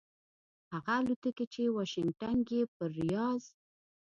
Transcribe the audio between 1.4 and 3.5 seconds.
چې واشنګټن یې پر ریاض